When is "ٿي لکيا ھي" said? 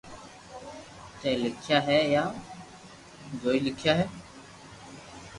1.19-1.97